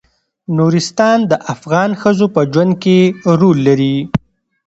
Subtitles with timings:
[0.57, 2.97] نورستان د افغان ښځو په ژوند کې
[3.41, 3.97] رول لري.